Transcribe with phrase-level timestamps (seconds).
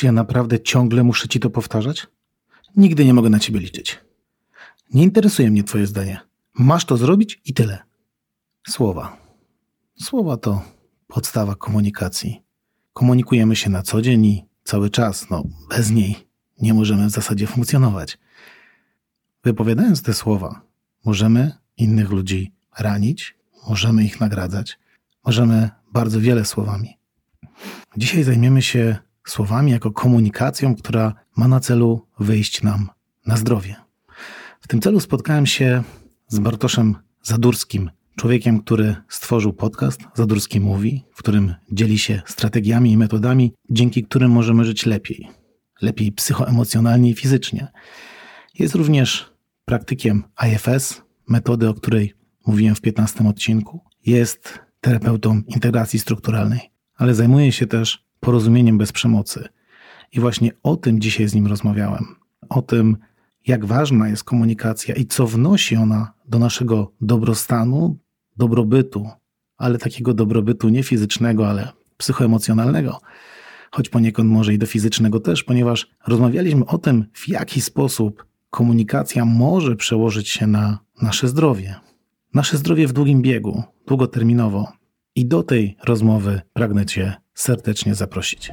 [0.00, 2.06] Czy ja naprawdę ciągle muszę ci to powtarzać?
[2.76, 3.98] Nigdy nie mogę na ciebie liczyć.
[4.94, 6.20] Nie interesuje mnie twoje zdanie.
[6.54, 7.78] Masz to zrobić i tyle.
[8.68, 9.16] Słowa.
[10.02, 10.62] Słowa to
[11.06, 12.42] podstawa komunikacji.
[12.92, 15.30] Komunikujemy się na co dzień i cały czas.
[15.30, 16.16] No, bez niej
[16.60, 18.18] nie możemy w zasadzie funkcjonować.
[19.44, 20.62] Wypowiadając te słowa,
[21.04, 23.36] możemy innych ludzi ranić,
[23.68, 24.78] możemy ich nagradzać,
[25.24, 26.98] możemy bardzo wiele słowami.
[27.96, 32.88] Dzisiaj zajmiemy się słowami jako komunikacją, która ma na celu wyjść nam
[33.26, 33.76] na zdrowie.
[34.60, 35.82] W tym celu spotkałem się
[36.28, 42.96] z Bartoszem Zadurskim, człowiekiem, który stworzył podcast Zadurski Mówi, w którym dzieli się strategiami i
[42.96, 45.28] metodami, dzięki którym możemy żyć lepiej.
[45.82, 47.68] Lepiej psychoemocjonalnie i fizycznie.
[48.58, 49.32] Jest również
[49.64, 52.14] praktykiem IFS, metody, o której
[52.46, 53.80] mówiłem w 15 odcinku.
[54.06, 56.60] Jest terapeutą integracji strukturalnej,
[56.96, 59.48] ale zajmuje się też porozumieniem bez przemocy.
[60.12, 62.04] I właśnie o tym dzisiaj z nim rozmawiałem.
[62.48, 62.96] O tym,
[63.46, 67.98] jak ważna jest komunikacja i co wnosi ona do naszego dobrostanu,
[68.36, 69.08] dobrobytu,
[69.56, 73.00] ale takiego dobrobytu nie fizycznego, ale psychoemocjonalnego,
[73.70, 79.24] choć poniekąd może i do fizycznego też, ponieważ rozmawialiśmy o tym, w jaki sposób komunikacja
[79.24, 81.74] może przełożyć się na nasze zdrowie.
[82.34, 84.72] Nasze zdrowie w długim biegu, długoterminowo.
[85.14, 88.52] I do tej rozmowy pragnę Cię serdecznie zaprosić.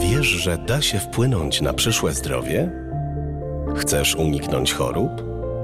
[0.00, 2.70] Wiesz, że da się wpłynąć na przyszłe zdrowie?
[3.76, 5.10] Chcesz uniknąć chorób?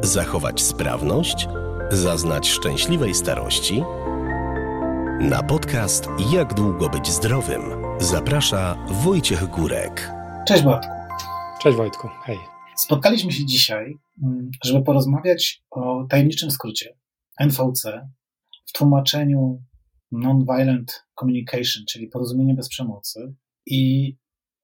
[0.02, 1.48] Zachować sprawność?
[1.90, 3.82] Zaznać szczęśliwej starości?
[5.20, 7.62] Na podcast Jak długo być zdrowym
[8.00, 10.10] zaprasza Wojciech Górek.
[10.48, 10.92] Cześć Bartku.
[11.62, 12.38] Cześć Wojtku, hej.
[12.76, 16.96] Spotkaliśmy się dzisiaj, mm, żeby porozmawiać o tajemniczym skrócie
[17.40, 18.08] NVC
[18.66, 19.62] w tłumaczeniu
[20.18, 23.34] Non-Violent Communication, czyli porozumienie bez przemocy.
[23.66, 24.12] I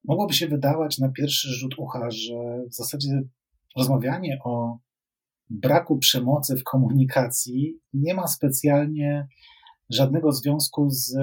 [0.04, 3.22] mogłoby się wydawać na pierwszy rzut ucha, że w zasadzie
[3.76, 4.78] rozmawianie o
[5.50, 9.28] braku przemocy w komunikacji nie ma specjalnie
[9.90, 11.14] żadnego związku z,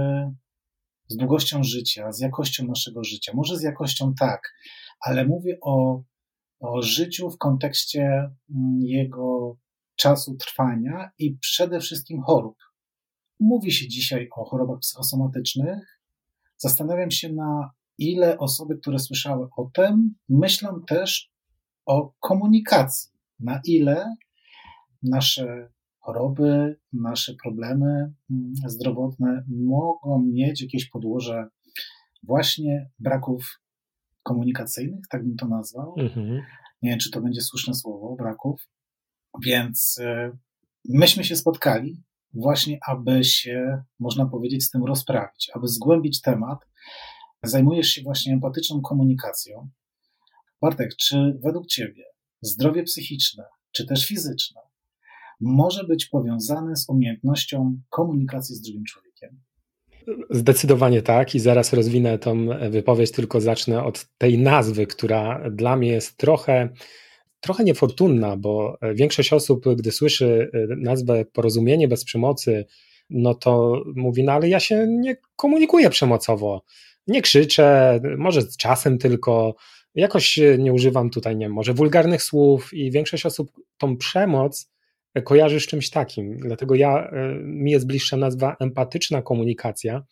[1.08, 3.32] z długością życia, z jakością naszego życia.
[3.36, 4.42] Może z jakością tak,
[5.02, 6.03] ale mówię o,
[6.59, 9.58] o życiu w kontekście mm, jego
[9.96, 12.56] czasu trwania i przede wszystkim chorób.
[13.40, 16.00] Mówi się dzisiaj o chorobach psychosomatycznych.
[16.58, 21.32] Zastanawiam się, na ile osoby, które słyszały o tym, myślą też
[21.86, 23.12] o komunikacji.
[23.40, 24.16] Na ile
[25.04, 25.70] nasze
[26.00, 31.48] choroby, nasze problemy mm, zdrowotne mogą mieć jakieś podłoże
[32.24, 33.62] właśnie braków
[34.24, 35.96] komunikacyjnych, tak bym to nazwał.
[35.98, 36.42] Mhm.
[36.82, 38.70] Nie wiem, czy to będzie słuszne słowo, braków.
[39.46, 40.38] Więc y,
[40.86, 46.59] myśmy się spotkali właśnie, aby się, można powiedzieć, z tym rozprawić, aby zgłębić temat.
[47.44, 49.69] Zajmujesz się właśnie empatyczną komunikacją.
[50.62, 52.03] Bartek, czy według Ciebie
[52.41, 54.62] zdrowie psychiczne, czy też fizyczne,
[55.41, 59.41] może być powiązane z umiejętnością komunikacji z drugim człowiekiem?
[60.29, 65.91] Zdecydowanie tak i zaraz rozwinę tą wypowiedź, tylko zacznę od tej nazwy, która dla mnie
[65.91, 66.69] jest trochę
[67.40, 72.66] trochę niefortunna, bo większość osób, gdy słyszy e, nazwę porozumienie bez przemocy,
[73.10, 76.64] no to mówi, no ale ja się nie komunikuję przemocowo,
[77.08, 79.56] nie krzyczę, może z czasem tylko,
[79.96, 84.70] jakoś nie używam tutaj, nie wiem, może wulgarnych słów i większość osób tą przemoc
[85.24, 86.38] kojarzy z czymś takim.
[86.38, 90.04] Dlatego ja, e, mi jest bliższa nazwa empatyczna komunikacja,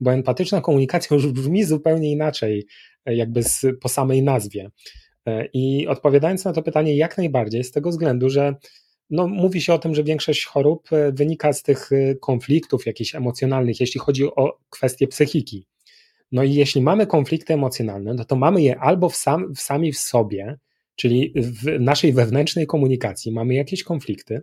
[0.00, 2.66] bo empatyczna komunikacja już brzmi zupełnie inaczej,
[3.06, 4.70] e, jakby z, po samej nazwie.
[5.26, 8.54] E, I odpowiadając na to pytanie, jak najbardziej, z tego względu, że
[9.10, 11.90] no, mówi się o tym, że większość chorób wynika z tych
[12.20, 15.66] konfliktów jakichś emocjonalnych, jeśli chodzi o kwestie psychiki.
[16.32, 19.92] No i jeśli mamy konflikty emocjonalne, no to mamy je albo w, sam, w sami
[19.92, 20.58] w sobie,
[20.96, 24.42] czyli w naszej wewnętrznej komunikacji mamy jakieś konflikty,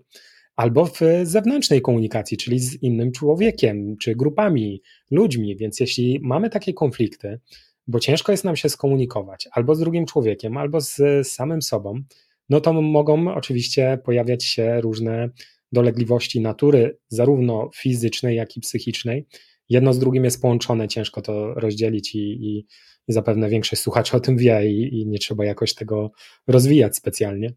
[0.55, 4.81] albo w zewnętrznej komunikacji, czyli z innym człowiekiem, czy grupami,
[5.11, 5.55] ludźmi.
[5.55, 7.39] Więc jeśli mamy takie konflikty,
[7.87, 12.01] bo ciężko jest nam się skomunikować albo z drugim człowiekiem, albo z samym sobą,
[12.49, 15.29] no to mogą oczywiście pojawiać się różne
[15.71, 19.25] dolegliwości natury, zarówno fizycznej, jak i psychicznej.
[19.69, 22.65] Jedno z drugim jest połączone, ciężko to rozdzielić i, i
[23.07, 26.11] zapewne większość słuchaczy o tym wie i, i nie trzeba jakoś tego
[26.47, 27.53] rozwijać specjalnie.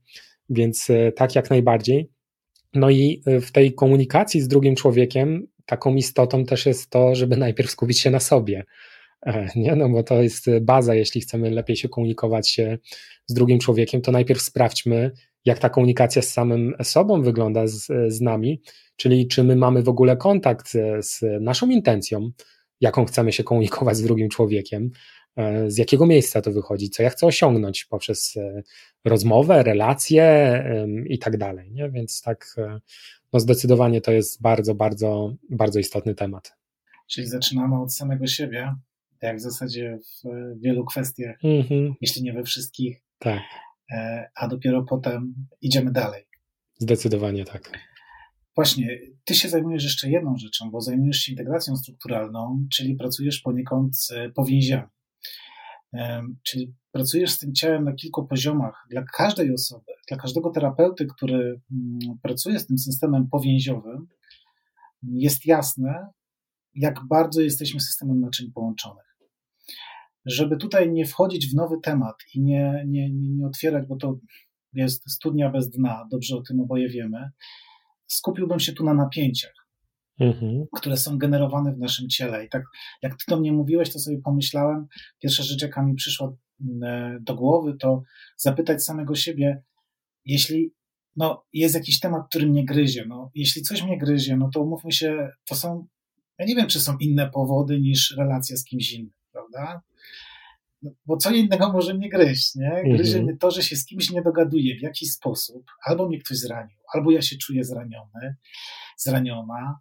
[0.51, 2.11] Więc e, tak jak najbardziej.
[2.75, 7.37] No i e, w tej komunikacji z drugim człowiekiem taką istotą też jest to, żeby
[7.37, 8.65] najpierw skupić się na sobie.
[9.27, 9.77] E, nie?
[9.77, 12.61] No bo to jest baza, jeśli chcemy lepiej się komunikować
[13.27, 15.11] z drugim człowiekiem, to najpierw sprawdźmy,
[15.45, 18.61] jak ta komunikacja z samym sobą wygląda z, z nami,
[18.97, 22.31] czyli czy my mamy w ogóle kontakt z naszą intencją,
[22.81, 24.91] jaką chcemy się komunikować z drugim człowiekiem,
[25.37, 28.63] e, z jakiego miejsca to wychodzi, co ja chcę osiągnąć poprzez e,
[29.05, 30.65] rozmowę, relacje
[31.07, 31.73] i tak dalej.
[31.73, 31.91] Nie?
[31.91, 32.57] Więc tak,
[33.33, 36.57] no zdecydowanie to jest bardzo, bardzo, bardzo istotny temat.
[37.07, 38.75] Czyli zaczynamy od samego siebie,
[39.27, 40.29] jak w zasadzie w
[40.61, 41.93] wielu kwestiach, mm-hmm.
[42.01, 43.03] jeśli nie we wszystkich.
[43.19, 43.43] Tak.
[44.37, 46.25] A dopiero potem idziemy dalej.
[46.79, 47.71] Zdecydowanie tak.
[48.57, 53.99] Właśnie, ty się zajmujesz jeszcze jedną rzeczą, bo zajmujesz się integracją strukturalną, czyli pracujesz poniekąd
[53.99, 54.89] z powięziami.
[56.43, 58.87] Czyli pracujesz z tym ciałem na kilku poziomach.
[58.91, 64.07] Dla każdej osoby, dla każdego terapeuty, który mm, pracuje z tym systemem powięziowym,
[65.03, 66.09] jest jasne,
[66.75, 69.14] jak bardzo jesteśmy systemem naczyń połączonych.
[70.27, 74.19] Żeby tutaj nie wchodzić w nowy temat i nie, nie, nie, otwierać, bo to
[74.73, 77.31] jest studnia bez dna, dobrze o tym oboje wiemy,
[78.07, 79.55] skupiłbym się tu na napięciach,
[80.21, 80.65] mhm.
[80.73, 82.45] które są generowane w naszym ciele.
[82.45, 82.63] I tak
[83.03, 84.87] jak ty do mnie mówiłeś, to sobie pomyślałem,
[85.19, 86.37] pierwsza rzecz, jaka mi przyszła
[86.83, 88.03] e, do głowy, to
[88.37, 89.63] zapytać samego siebie,
[90.25, 90.73] jeśli
[91.17, 94.93] no, jest jakiś temat, który mnie gryzie, no, jeśli coś mnie gryzie, no to umówmy
[94.93, 95.87] się, to są,
[96.39, 99.83] ja nie wiem, czy są inne powody niż relacja z kimś innym, prawda?
[100.85, 102.83] No, bo co innego może mnie gryźć, nie?
[102.85, 103.25] Gryzie mhm.
[103.25, 106.79] mnie to, że się z kimś nie dogaduję w jakiś sposób, albo mnie ktoś zranił,
[106.95, 108.37] albo ja się czuję zraniony,
[108.97, 109.79] zraniona,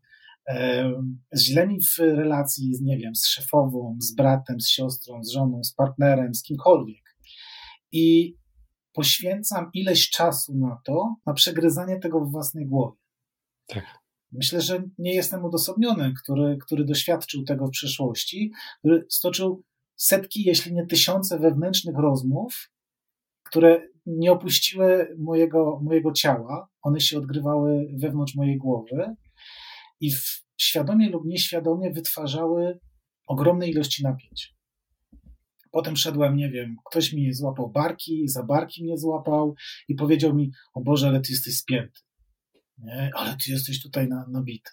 [1.38, 5.74] źle mi w relacji, nie wiem, z szefową, z bratem, z siostrą, z żoną, z
[5.74, 7.18] partnerem, z kimkolwiek.
[7.92, 8.38] I
[8.94, 12.98] poświęcam ileś czasu na to, na przegryzanie tego w własnej głowie.
[13.68, 13.84] Tak.
[14.32, 19.64] Myślę, że nie jestem odosobniony, który, który doświadczył tego w przeszłości, który stoczył
[19.96, 22.72] setki, jeśli nie tysiące wewnętrznych rozmów,
[23.44, 29.16] które nie opuściły mojego, mojego ciała, one się odgrywały wewnątrz mojej głowy
[30.00, 32.80] i w, świadomie lub nieświadomie wytwarzały
[33.28, 34.56] ogromne ilości napięć.
[35.72, 39.56] Potem szedłem, nie wiem, ktoś mi złapał barki, za barki mnie złapał
[39.88, 42.00] i powiedział mi: O Boże, ale ty jesteś spięty,
[42.78, 43.12] nie?
[43.16, 44.72] ale ty jesteś tutaj na, nabity.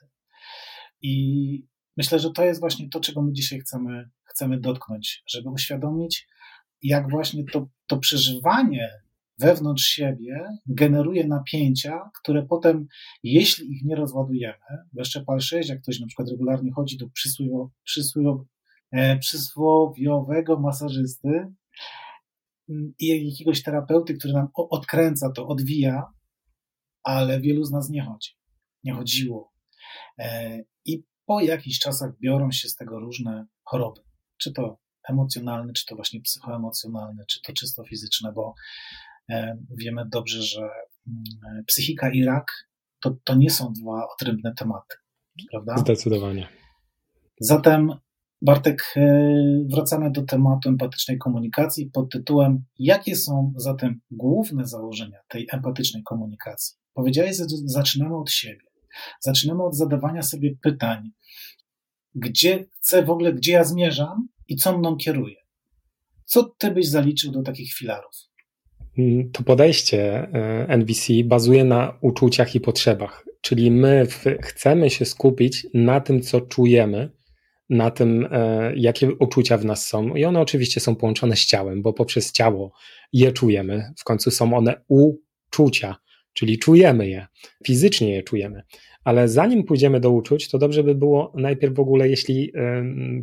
[1.02, 1.66] I
[2.00, 6.28] myślę, że to jest właśnie to, czego my dzisiaj chcemy, chcemy dotknąć, żeby uświadomić,
[6.82, 8.90] jak właśnie to, to przeżywanie
[9.38, 12.86] wewnątrz siebie generuje napięcia, które potem,
[13.22, 17.10] jeśli ich nie rozładujemy, bo jeszcze pal 6, jak ktoś na przykład regularnie chodzi do
[17.10, 18.44] przysłowio, przysłowio,
[18.92, 21.28] e, przysłowiowego masażysty
[22.68, 26.12] mm, i jakiegoś terapeuty, który nam odkręca to, odwija,
[27.02, 28.30] ale wielu z nas nie chodzi.
[28.84, 29.52] Nie chodziło.
[30.18, 34.00] E, I po jakichś czasach biorą się z tego różne choroby.
[34.36, 34.78] Czy to
[35.08, 38.54] emocjonalne, czy to właśnie psychoemocjonalne, czy to czysto fizyczne, bo
[39.30, 42.68] E, wiemy dobrze, że mm, psychika i rak
[43.02, 44.96] to, to nie są dwa odrębne tematy,
[45.50, 45.76] prawda?
[45.76, 46.48] Zdecydowanie.
[47.40, 47.92] Zatem,
[48.42, 49.22] Bartek, e,
[49.72, 56.76] wracamy do tematu empatycznej komunikacji pod tytułem: Jakie są zatem główne założenia tej empatycznej komunikacji?
[56.94, 58.69] Powiedziałeś, że zaczynamy od siebie.
[59.20, 61.10] Zaczynamy od zadawania sobie pytań,
[62.14, 65.36] gdzie chcę w ogóle, gdzie ja zmierzam i co mną kieruje.
[66.24, 68.12] Co ty byś zaliczył do takich filarów?
[68.98, 74.06] Mm, to podejście e, NVC bazuje na uczuciach i potrzebach, czyli my
[74.42, 77.10] chcemy się skupić na tym, co czujemy,
[77.70, 80.14] na tym, e, jakie uczucia w nas są.
[80.14, 82.72] I one oczywiście są połączone z ciałem, bo poprzez ciało
[83.12, 83.92] je czujemy.
[83.98, 85.96] W końcu są one uczucia,
[86.40, 87.26] czyli czujemy je,
[87.66, 88.62] fizycznie je czujemy.
[89.04, 92.52] Ale zanim pójdziemy do uczuć, to dobrze by było najpierw w ogóle, jeśli,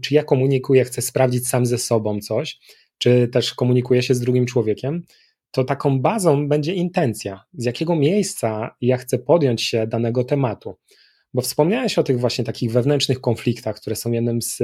[0.02, 2.60] czy ja komunikuję, chcę sprawdzić sam ze sobą coś,
[2.98, 5.04] czy też komunikuję się z drugim człowiekiem,
[5.52, 10.76] to taką bazą będzie intencja, z jakiego miejsca ja chcę podjąć się danego tematu.
[11.34, 14.60] Bo wspomniałeś o tych właśnie takich wewnętrznych konfliktach, które są jednym z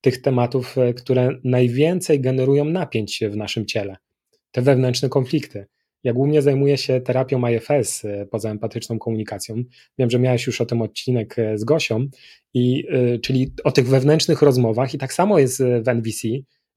[0.00, 3.96] tych tematów, e, które najwięcej generują napięć w naszym ciele.
[4.50, 5.66] Te wewnętrzne konflikty.
[6.06, 9.62] Ja głównie zajmuję się terapią IFS, e, poza empatyczną komunikacją.
[9.98, 12.06] Wiem, że miałeś już o tym odcinek e, z Gosią,
[12.54, 12.84] i,
[13.22, 16.28] czyli o tych wewnętrznych rozmowach, i tak samo jest w NVC,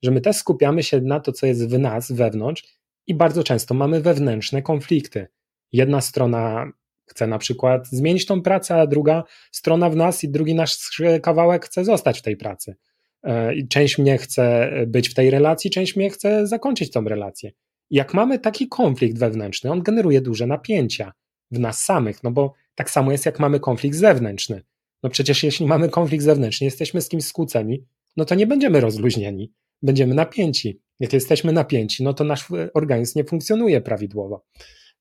[0.03, 3.73] że my też skupiamy się na to, co jest w nas, wewnątrz, i bardzo często
[3.73, 5.27] mamy wewnętrzne konflikty.
[5.71, 6.71] Jedna strona
[7.05, 11.65] chce na przykład zmienić tą pracę, a druga strona w nas i drugi nasz kawałek
[11.65, 12.75] chce zostać w tej pracy.
[13.23, 17.51] E, część mnie chce być w tej relacji, część mnie chce zakończyć tą relację.
[17.91, 21.13] Jak mamy taki konflikt wewnętrzny, on generuje duże napięcia
[21.51, 24.61] w nas samych, no bo tak samo jest jak mamy konflikt zewnętrzny.
[25.03, 27.83] No przecież jeśli mamy konflikt zewnętrzny, jesteśmy z kimś skłóceni,
[28.17, 30.79] no to nie będziemy rozluźnieni, będziemy napięci.
[30.99, 34.45] Jak jesteśmy napięci, no to nasz organizm nie funkcjonuje prawidłowo.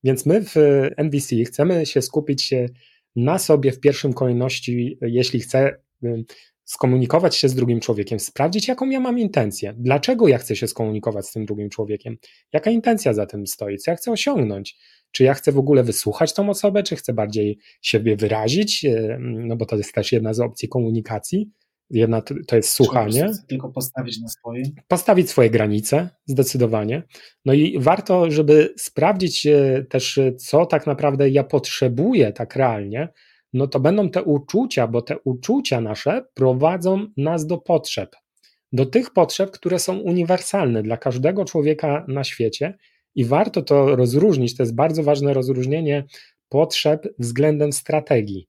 [0.05, 0.55] Więc my w
[0.97, 2.55] NVC chcemy się skupić
[3.17, 5.81] na sobie w pierwszym kolejności, jeśli chcę
[6.69, 11.27] skomunikować się z drugim człowiekiem, sprawdzić, jaką ja mam intencję, dlaczego ja chcę się skomunikować
[11.27, 12.17] z tym drugim człowiekiem,
[12.53, 14.77] jaka intencja za tym stoi, co ja chcę osiągnąć.
[15.13, 19.57] Czy ja chcę w ogóle wysłuchać tą osobę, czy chcę bardziej siebie wyrazić, e, no
[19.57, 21.51] bo to jest też jedna z opcji komunikacji.
[21.91, 23.31] Jedna to jest słuchanie.
[23.49, 24.63] Tylko postawić na swoje.
[24.89, 27.03] Postawić swoje granice, zdecydowanie.
[27.45, 33.09] No i warto, żeby sprawdzić e, też, e, co tak naprawdę ja potrzebuję tak realnie,
[33.53, 38.17] no to będą te uczucia, bo te uczucia nasze prowadzą nas do potrzeb.
[38.73, 42.75] Do tych potrzeb, które są uniwersalne dla każdego człowieka na świecie
[43.15, 44.57] i warto to rozróżnić.
[44.57, 46.05] To jest bardzo ważne rozróżnienie
[46.49, 48.49] potrzeb względem strategii,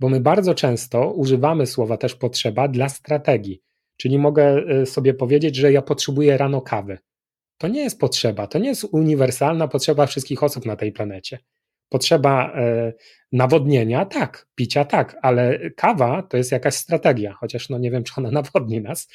[0.00, 3.62] bo my bardzo często używamy słowa też potrzeba dla strategii.
[3.96, 6.98] Czyli mogę e, sobie powiedzieć, że ja potrzebuję rano kawy.
[7.58, 11.38] To nie jest potrzeba, to nie jest uniwersalna potrzeba wszystkich osób na tej planecie.
[11.90, 12.92] Potrzeba e,
[13.32, 18.12] nawodnienia, tak, picia, tak, ale kawa to jest jakaś strategia, chociaż no nie wiem, czy
[18.16, 19.08] ona nawodni nas,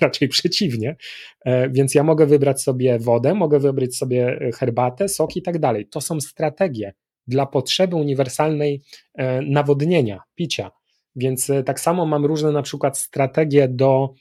[0.00, 0.96] raczej przeciwnie.
[1.44, 5.86] E, więc ja mogę wybrać sobie wodę, mogę wybrać sobie herbatę, sok i tak dalej.
[5.88, 6.94] To są strategie
[7.26, 8.82] dla potrzeby uniwersalnej
[9.14, 10.70] e, nawodnienia, picia.
[11.16, 14.14] Więc tak samo mam różne na przykład strategie do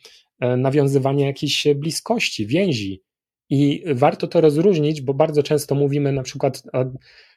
[0.58, 3.01] nawiązywania jakiejś bliskości, więzi.
[3.50, 6.63] I warto to rozróżnić, bo bardzo często mówimy na przykład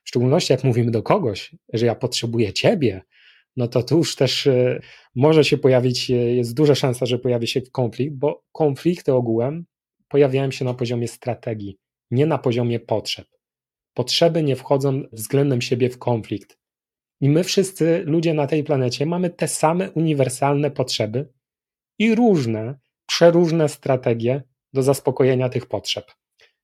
[0.05, 3.03] w szczególności jak mówimy do kogoś, że ja potrzebuję ciebie,
[3.57, 4.81] no to tu już też e,
[5.15, 9.65] może się pojawić, e, jest duża szansa, że pojawi się konflikt, bo konflikty ogółem
[10.09, 11.79] pojawiają się na poziomie strategii,
[12.11, 13.29] nie na poziomie potrzeb.
[13.95, 16.59] Potrzeby nie wchodzą względem siebie w konflikt.
[17.21, 21.33] I my wszyscy, ludzie na tej planecie, mamy te same uniwersalne potrzeby
[21.99, 24.43] i różne, przeróżne strategie
[24.73, 26.13] do zaspokojenia tych potrzeb.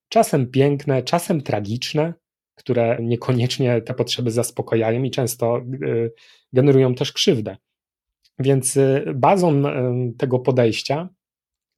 [0.09, 2.15] Czasem piękne, czasem tragiczne,
[2.61, 6.13] które niekoniecznie te potrzeby zaspokajają i często y,
[6.53, 7.57] generują też krzywdę.
[8.39, 9.73] Więc y, bazą y,
[10.19, 11.09] tego podejścia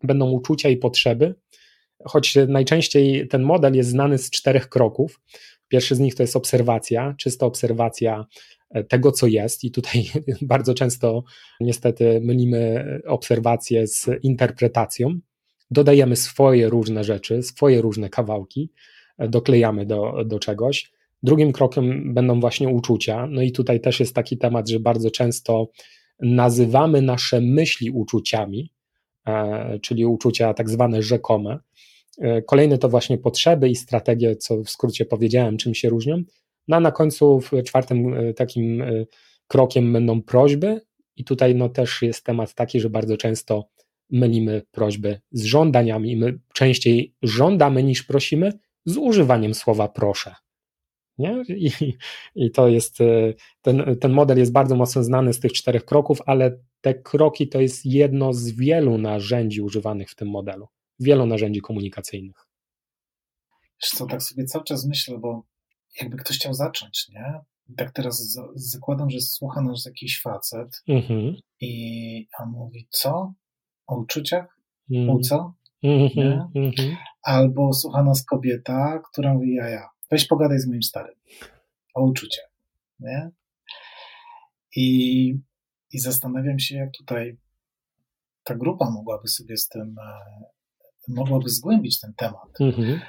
[0.03, 1.35] będą uczucia i potrzeby,
[2.05, 5.21] choć najczęściej ten model jest znany z czterech kroków.
[5.69, 8.27] Pierwszy z nich to jest obserwacja, czysta obserwacja
[8.71, 10.05] e, tego, co jest, i tutaj
[10.43, 11.25] bardzo często
[11.61, 15.19] niestety mylimy obserwację z interpretacją.
[15.71, 18.71] Dodajemy swoje różne rzeczy, swoje różne kawałki,
[19.29, 20.93] doklejamy do, do czegoś.
[21.23, 23.27] Drugim krokiem będą właśnie uczucia.
[23.27, 25.71] No i tutaj też jest taki temat, że bardzo często
[26.21, 28.73] nazywamy nasze myśli uczuciami,
[29.27, 31.59] e, czyli uczucia tak zwane rzekome.
[32.19, 36.23] E, kolejny to właśnie potrzeby i strategie, co w skrócie powiedziałem, czym się różnią.
[36.69, 38.85] No a na końcu, w czwartym e, takim
[39.49, 40.81] krokiem będą prośby,
[41.17, 43.69] i tutaj no też jest temat taki, że bardzo często
[44.11, 46.17] mylimy prośby z żądaniami.
[46.17, 48.53] My częściej żądamy niż prosimy,
[48.85, 50.35] z używaniem słowa proszę.
[51.19, 51.43] Nie?
[51.49, 51.71] I,
[52.35, 56.19] I, to jest, e, ten, ten model jest bardzo mocno znany z tych czterech kroków,
[56.27, 60.69] ale te kroki to jest jedno z wielu narzędzi używanych w tym modelu,
[61.01, 62.47] wielu narzędzi komunikacyjnych.
[63.83, 65.43] Wiesz co, tak sobie cały czas myślę, bo
[66.01, 67.41] jakby ktoś chciał zacząć, nie?
[67.77, 71.37] tak teraz zakładam, że słucha nas jakiś facet mhm.
[71.61, 73.33] i on mówi, co?
[73.87, 74.59] O uczuciach?
[74.91, 75.11] Mhm.
[75.11, 75.55] O co?
[75.83, 76.97] Mhm, mhm.
[77.23, 81.15] Albo słucha nas kobieta, która mówi, ja, ja, weź pogadaj z moim starym
[81.95, 82.51] o uczuciach,
[83.01, 83.31] nie?
[84.77, 85.29] I,
[85.93, 87.37] I zastanawiam się, jak tutaj
[88.45, 90.45] ta grupa mogłaby sobie z tym, e,
[91.09, 92.61] mogłaby zgłębić ten temat.
[92.61, 93.01] Mhm.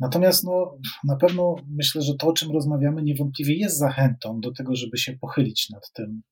[0.00, 4.76] Natomiast no, na pewno myślę, że to, o czym rozmawiamy, niewątpliwie jest zachętą do tego,
[4.76, 6.22] żeby się pochylić nad tym,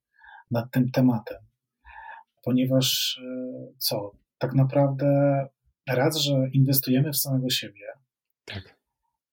[0.50, 1.38] nad tym tematem.
[2.42, 5.06] Ponieważ e, co, tak naprawdę
[5.88, 7.87] raz, że inwestujemy w samego siebie.
[8.45, 8.76] Tak.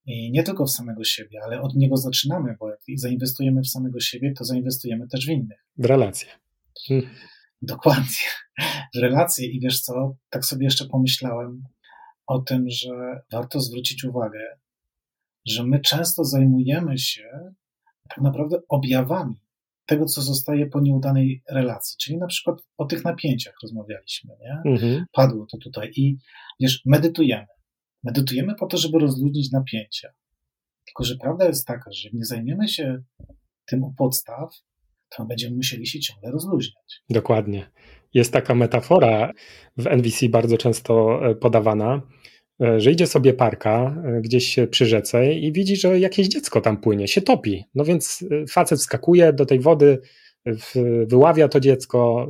[0.06, 4.00] I nie tylko w samego siebie, ale od niego zaczynamy, bo jak zainwestujemy w samego
[4.00, 5.66] siebie, to zainwestujemy też w innych.
[5.78, 6.30] W relacje.
[6.88, 7.10] Hmm.
[7.62, 8.28] Dokładnie.
[8.96, 9.48] W relacje.
[9.48, 11.64] I wiesz co, tak sobie jeszcze pomyślałem
[12.28, 14.40] o tym, że warto zwrócić uwagę,
[15.46, 17.54] że my często zajmujemy się
[18.10, 19.43] tak naprawdę objawami
[19.86, 21.98] tego, co zostaje po nieudanej relacji.
[22.02, 24.72] Czyli na przykład o tych napięciach rozmawialiśmy, nie?
[24.72, 25.06] Mhm.
[25.12, 26.18] Padło to tutaj i
[26.60, 27.48] wiesz, medytujemy.
[28.04, 30.10] Medytujemy po to, żeby rozluźnić napięcia.
[30.86, 33.04] Tylko, że prawda jest taka, że nie zajmiemy się
[33.66, 34.50] tym u podstaw,
[35.10, 37.04] to będziemy musieli się ciągle rozluźniać.
[37.10, 37.72] Dokładnie.
[38.14, 39.32] Jest taka metafora
[39.78, 42.02] w NVC bardzo często e, podawana,
[42.60, 47.08] że idzie sobie parka e, gdzieś przy rzece i widzi, że jakieś dziecko tam płynie,
[47.08, 47.66] się topi.
[47.76, 50.02] No więc e, facet wskakuje do tej wody,
[51.08, 52.28] wyławia to dziecko,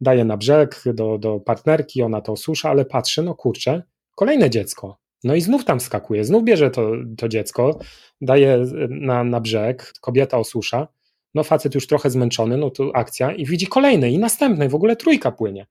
[0.00, 3.82] daje na brzeg do, do partnerki, ona to osusza, ale patrzy, no kurczę,
[4.14, 4.98] kolejne dziecko.
[5.24, 7.78] No i znów tam wskakuje, znów bierze to, to dziecko,
[8.20, 10.88] daje na, na brzeg, kobieta osusza,
[11.34, 14.96] no facet już trochę zmęczony, no to akcja i widzi kolejne i następne, w ogóle
[14.96, 15.66] trójka płynie.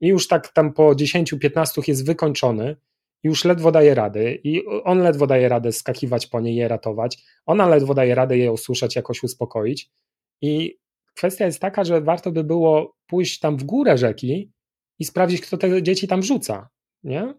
[0.00, 2.76] I już tak tam po 10-15 jest wykończony,
[3.22, 7.68] już ledwo daje radę i on ledwo daje radę skakiwać po niej, je ratować, ona
[7.68, 9.90] ledwo daje radę je usłyszeć, jakoś uspokoić
[10.42, 10.78] i
[11.14, 14.52] kwestia jest taka, że warto by było pójść tam w górę rzeki
[14.98, 16.68] i sprawdzić, kto te dzieci tam rzuca,
[17.04, 17.34] nie?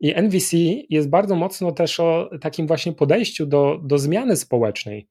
[0.00, 0.56] I NVC
[0.90, 5.08] jest bardzo mocno też o takim właśnie podejściu do, do zmiany społecznej.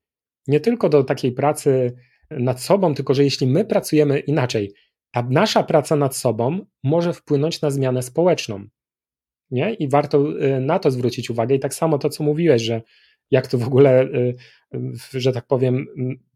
[0.48, 1.96] Nie tylko do takiej pracy
[2.30, 4.74] nad sobą, tylko że jeśli my pracujemy inaczej,
[5.12, 8.68] ta nasza praca nad sobą może wpłynąć na zmianę społeczną.
[9.52, 9.74] Nie?
[9.74, 11.56] I warto y, na to zwrócić uwagę.
[11.56, 12.82] I tak samo to, co mówiłeś, że
[13.32, 14.36] jak to w ogóle, y,
[15.14, 15.86] że tak powiem,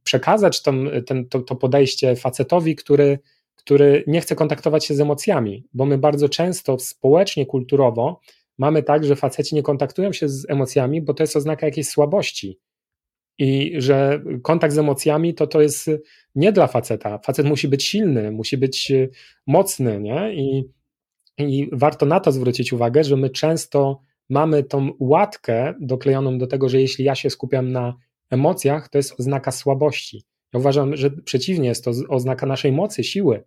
[0.03, 0.73] przekazać to,
[1.07, 3.19] ten, to, to podejście facetowi, który
[3.59, 8.19] który nie chce kontaktować się z emocjami, bo my bardzo często społecznie, kulturowo
[8.57, 12.59] mamy tak, że faceci nie kontaktują się z emocjami, bo to jest oznaka jakiejś słabości.
[13.37, 15.89] I że kontakt z emocjami to, to jest
[16.35, 17.17] nie dla faceta.
[17.17, 18.91] Facet musi być silny, musi być
[19.47, 20.33] mocny, nie?
[20.33, 20.63] I,
[21.39, 26.69] I warto na to zwrócić uwagę, że my często mamy tą łatkę doklejoną do tego,
[26.69, 27.93] że jeśli ja się skupiam na
[28.29, 30.23] emocjach, to jest oznaka słabości.
[30.53, 33.43] Ja uważam, że przeciwnie, jest to oznaka naszej mocy, siły.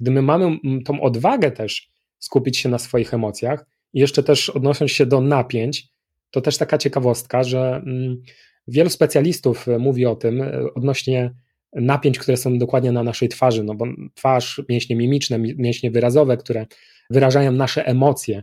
[0.00, 4.90] Gdy my mamy tą odwagę też skupić się na swoich emocjach i jeszcze też odnosząc
[4.90, 5.88] się do napięć,
[6.30, 7.84] to też taka ciekawostka, że
[8.68, 11.34] wielu specjalistów e, mówi o tym e, odnośnie
[11.72, 16.66] napięć, które są dokładnie na naszej twarzy, no bo twarz, mięśnie mimiczne, mięśnie wyrazowe, które
[17.12, 18.42] wyrażają nasze emocje.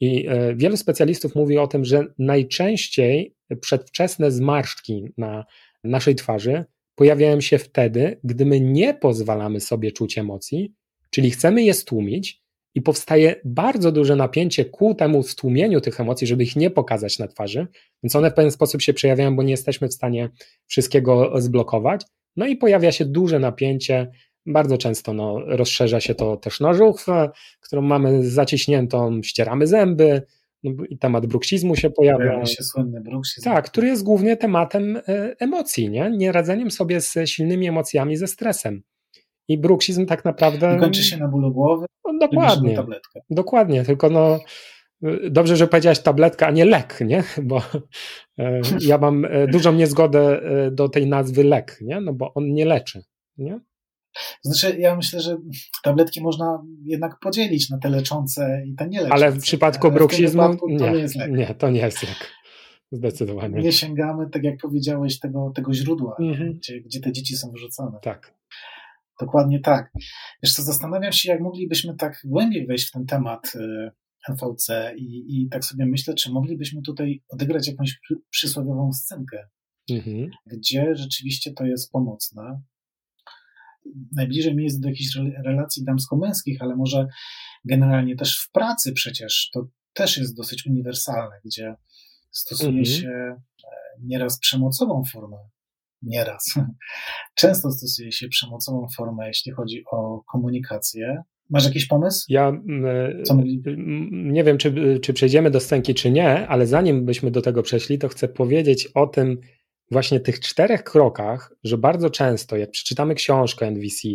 [0.00, 5.44] I e, wielu specjalistów mówi o tym, że najczęściej przedwczesne zmarszczki na
[5.84, 10.72] naszej twarzy pojawiają się wtedy, gdy my nie pozwalamy sobie czuć emocji,
[11.10, 12.42] czyli chcemy je stłumić
[12.74, 17.28] i powstaje bardzo duże napięcie ku temu stłumieniu tych emocji, żeby ich nie pokazać na
[17.28, 17.66] twarzy,
[18.02, 20.30] więc one w pewien sposób się przejawiają, bo nie jesteśmy w stanie
[20.66, 22.02] wszystkiego zblokować.
[22.36, 24.10] No i pojawia się duże napięcie,
[24.46, 30.22] bardzo często no, rozszerza się to też na żuchwę, którą mamy zaciśniętą, ścieramy zęby,
[30.64, 32.18] no, i temat bruksizmu się pojawia.
[32.18, 33.44] Pojawia się słynny bruksizm.
[33.50, 35.02] Tak, który jest głównie tematem e,
[35.38, 36.10] emocji, nie?
[36.10, 38.82] nie radzeniem sobie z silnymi emocjami, ze stresem.
[39.48, 40.76] I bruksizm tak naprawdę.
[40.76, 41.86] I kończy się na bólu głowy.
[42.04, 42.78] No, dokładnie.
[43.30, 44.38] Dokładnie, tylko no.
[45.30, 47.24] Dobrze, że powiedziałaś tabletka, a nie lek, nie?
[47.42, 47.62] Bo
[48.38, 50.40] e, ja mam e, dużą niezgodę
[50.70, 52.00] do tej nazwy lek, nie?
[52.00, 53.02] No bo on nie leczy,
[53.38, 53.60] nie?
[54.42, 55.36] Znaczy, ja myślę, że
[55.82, 59.14] tabletki można jednak podzielić na te leczące i te nieleczące.
[59.14, 61.32] Ale w przypadku bruksizmu nie, to nie, jest lek.
[61.32, 62.32] nie, to nie jest lek.
[62.92, 63.62] Zdecydowanie.
[63.62, 66.54] Nie sięgamy, tak jak powiedziałeś, tego, tego źródła, mhm.
[66.54, 67.98] gdzie, gdzie te dzieci są wyrzucane.
[68.02, 68.34] Tak.
[69.20, 69.92] Dokładnie tak.
[70.42, 73.90] Wiesz co, zastanawiam się, jak moglibyśmy tak głębiej wejść w ten temat y,
[74.28, 78.00] NVC i, i tak sobie myślę, czy moglibyśmy tutaj odegrać jakąś
[78.30, 79.48] przysłowiową scenkę,
[79.90, 80.30] mhm.
[80.46, 82.60] gdzie rzeczywiście to jest pomocne,
[84.12, 87.06] najbliżej mi jest do jakichś relacji damsko-męskich, ale może
[87.64, 91.74] generalnie też w pracy przecież to też jest dosyć uniwersalne, gdzie
[92.30, 92.84] stosuje mhm.
[92.84, 93.36] się e,
[94.02, 95.36] nieraz przemocową formę,
[96.02, 96.54] nieraz,
[97.34, 101.22] często stosuje się przemocową formę, jeśli chodzi o komunikację.
[101.50, 102.26] Masz jakiś pomysł?
[102.28, 102.52] Ja
[104.10, 107.98] nie wiem, czy, czy przejdziemy do scenki, czy nie, ale zanim byśmy do tego przeszli,
[107.98, 109.40] to chcę powiedzieć o tym,
[109.90, 114.08] właśnie tych czterech krokach, że bardzo często, jak przeczytamy książkę NVC,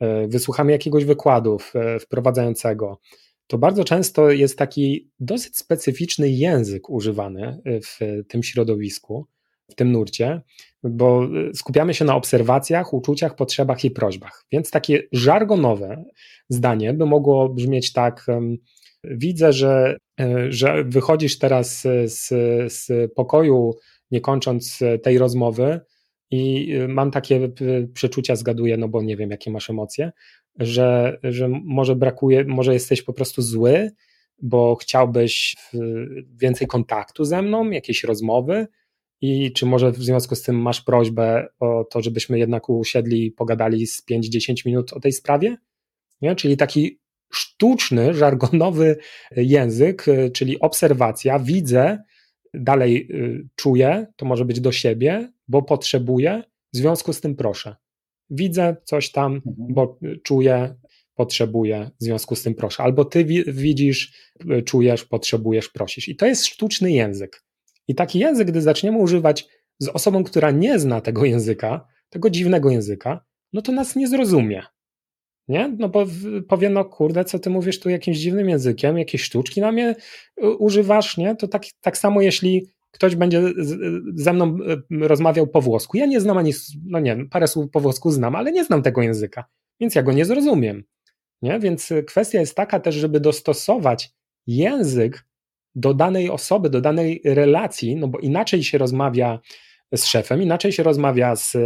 [0.00, 3.00] e, wysłuchamy jakiegoś wykładu e, wprowadzającego,
[3.46, 9.26] to bardzo często jest taki dosyć specyficzny język używany e, w tym środowisku,
[9.70, 10.40] w tym nurcie,
[10.82, 14.44] bo skupiamy się na obserwacjach, uczuciach, potrzebach i prośbach.
[14.52, 16.04] Więc takie żargonowe
[16.48, 18.26] zdanie by mogło brzmieć tak:
[19.04, 19.96] Widzę, że,
[20.48, 22.28] że wychodzisz teraz z,
[22.72, 23.74] z pokoju
[24.10, 25.80] nie kończąc e, tej rozmowy,
[26.30, 27.50] i e, mam takie e,
[27.94, 30.12] przeczucia, zgaduję, no bo nie wiem, jakie masz emocje,
[30.58, 33.90] że, że może brakuje, może jesteś po prostu zły,
[34.42, 35.56] bo chciałbyś
[36.36, 38.66] więcej kontaktu ze mną, jakiejś rozmowy,
[39.20, 43.32] i czy może w związku z tym masz prośbę o to, żebyśmy jednak usiedli i
[43.32, 45.56] pogadali z 5-10 minut o tej sprawie?
[46.20, 46.36] Nie?
[46.36, 47.00] Czyli taki
[47.32, 48.96] sztuczny, żargonowy
[49.36, 51.98] język, czyli obserwacja, widzę,
[52.54, 57.76] dalej y, czuję, to może być do siebie, bo potrzebuję, w związku z tym proszę.
[58.30, 59.54] Widzę coś tam, mhm.
[59.56, 60.74] bo czuję,
[61.14, 62.82] potrzebuję, w związku z tym proszę.
[62.82, 64.12] Albo ty widzisz,
[64.58, 66.08] y, czujesz, potrzebujesz, prosisz.
[66.08, 67.44] I to jest sztuczny język.
[67.88, 72.70] I taki język, gdy zaczniemy używać z osobą, która nie zna tego języka, tego dziwnego
[72.70, 74.62] języka, no to nas nie zrozumie
[75.48, 75.74] nie?
[75.78, 76.06] No bo
[76.48, 79.94] powie, no kurde, co ty mówisz tu jakimś dziwnym językiem, jakieś sztuczki na mnie
[80.58, 81.36] używasz, nie?
[81.36, 83.42] To tak, tak samo jeśli ktoś będzie
[84.14, 84.58] ze mną
[84.90, 85.96] rozmawiał po włosku.
[85.96, 86.52] Ja nie znam ani,
[86.84, 89.44] no nie parę słów po włosku znam, ale nie znam tego języka,
[89.80, 90.84] więc ja go nie zrozumiem.
[91.42, 91.60] Nie?
[91.60, 94.10] Więc kwestia jest taka też, żeby dostosować
[94.46, 95.24] język
[95.74, 99.38] do danej osoby, do danej relacji, no bo inaczej się rozmawia
[99.96, 101.56] z szefem, inaczej się rozmawia z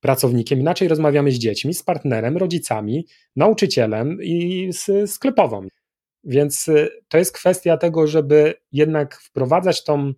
[0.00, 5.66] pracownikiem, inaczej rozmawiamy z dziećmi, z partnerem, rodzicami, nauczycielem i z sklepową.
[6.24, 10.12] Więc y, to jest kwestia tego, żeby jednak wprowadzać tą y,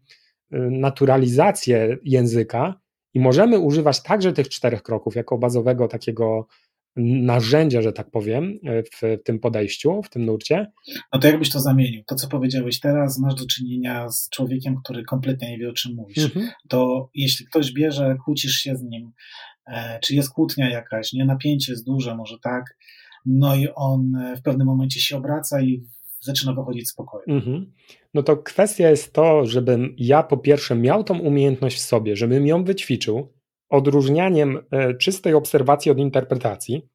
[0.70, 2.80] naturalizację języka
[3.14, 6.46] i możemy używać także tych czterech kroków jako bazowego takiego
[6.96, 10.66] narzędzia, że tak powiem, e, w tym podejściu, w tym nurcie.
[11.12, 12.02] No to jakbyś to zamienił?
[12.06, 15.94] To, co powiedziałeś teraz, masz do czynienia z człowiekiem, który kompletnie nie wie, o czym
[15.94, 16.24] mówisz.
[16.24, 16.48] Mhm.
[16.68, 19.12] To jeśli ktoś bierze, kłócisz się z nim,
[19.66, 22.64] e, czy jest kłótnia jakaś, nie napięcie jest duże, może tak,
[23.26, 25.84] no i on e, w pewnym momencie się obraca i
[26.20, 27.24] zaczyna wychodzić z pokoju.
[27.28, 27.72] Mhm.
[28.14, 32.46] No to kwestia jest to, żebym ja po pierwsze miał tą umiejętność w sobie, żebym
[32.46, 33.32] ją wyćwiczył,
[33.72, 36.88] odróżnianiem e, czystej obserwacji od interpretacji,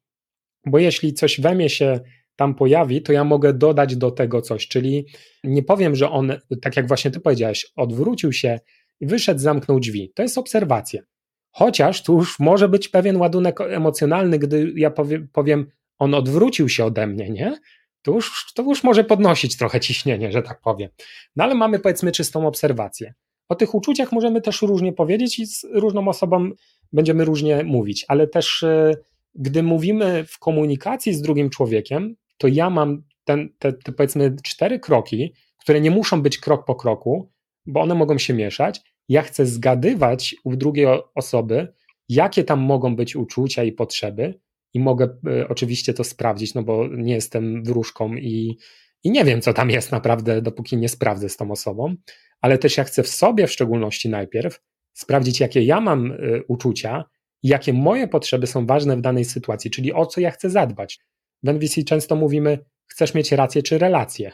[0.66, 2.00] bo jeśli coś we mnie się
[2.36, 5.06] tam pojawi, to ja mogę dodać do tego coś, czyli
[5.44, 8.60] nie powiem, że on, tak jak właśnie ty powiedziałeś, odwrócił się
[9.00, 10.12] i wyszedł, zamknął drzwi.
[10.14, 11.02] To jest obserwacja.
[11.50, 15.66] Chociaż tu już może być pewien ładunek emocjonalny, gdy ja powiem, powiem
[15.98, 17.58] on odwrócił się ode mnie, nie?
[18.02, 20.90] To już, to już może podnosić trochę ciśnienie, że tak powiem.
[21.36, 23.14] No ale mamy powiedzmy czystą obserwację.
[23.48, 26.50] O tych uczuciach możemy też różnie powiedzieć i z różną osobą
[26.92, 28.94] będziemy różnie mówić, ale też e,
[29.34, 34.78] gdy mówimy w komunikacji z drugim człowiekiem, to ja mam ten, te, te powiedzmy cztery
[34.78, 37.30] kroki, które nie muszą być krok po kroku,
[37.66, 38.80] bo one mogą się mieszać.
[39.08, 41.68] Ja chcę zgadywać u drugiej osoby,
[42.08, 44.40] jakie tam mogą być uczucia i potrzeby,
[44.74, 48.58] i mogę e, oczywiście to sprawdzić, no bo nie jestem wróżką i,
[49.04, 51.96] i nie wiem, co tam jest naprawdę, dopóki nie sprawdzę z tą osobą
[52.40, 54.60] ale też ja chcę w sobie w szczególności najpierw
[54.92, 57.04] sprawdzić, jakie ja mam y, uczucia
[57.42, 60.98] jakie moje potrzeby są ważne w danej sytuacji, czyli o co ja chcę zadbać.
[61.42, 64.32] W NVC często mówimy, chcesz mieć rację czy relację.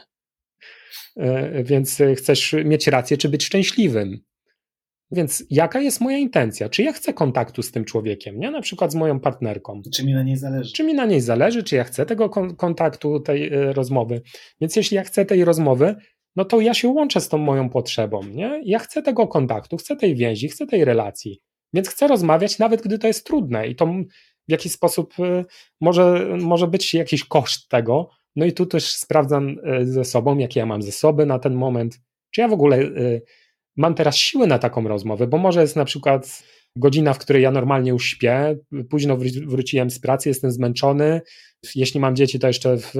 [1.17, 4.19] Y, więc chcesz mieć rację, czy być szczęśliwym.
[5.11, 6.69] Więc jaka jest moja intencja?
[6.69, 8.51] Czy ja chcę kontaktu z tym człowiekiem, nie?
[8.51, 9.81] Na przykład z moją partnerką.
[9.93, 10.73] Czy mi na niej zależy?
[10.73, 14.21] Czy mi na niej zależy, czy ja chcę tego kontaktu, tej y, rozmowy.
[14.61, 15.95] Więc jeśli ja chcę tej rozmowy,
[16.35, 18.61] no to ja się łączę z tą moją potrzebą, nie?
[18.65, 21.41] Ja chcę tego kontaktu, chcę tej więzi, chcę tej relacji,
[21.73, 23.85] więc chcę rozmawiać, nawet gdy to jest trudne i to
[24.47, 25.45] w jakiś sposób y,
[25.81, 28.09] może, może być jakiś koszt tego.
[28.35, 31.99] No i tu też sprawdzam y, ze sobą, jakie ja mam zasoby na ten moment,
[32.31, 32.79] czy ja w ogóle
[33.77, 36.43] mam teraz siły na taką rozmowę, bo może jest na przykład
[36.75, 38.57] godzina, w której ja normalnie już śpię,
[38.89, 41.21] późno wróciłem z pracy, jestem zmęczony,
[41.75, 42.93] jeśli mam dzieci, to jeszcze w,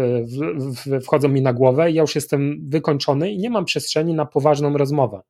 [0.86, 4.26] w, wchodzą mi na głowę i ja już jestem wykończony i nie mam przestrzeni na
[4.26, 5.22] poważną rozmowę.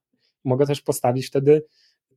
[0.43, 1.63] Mogę też postawić wtedy,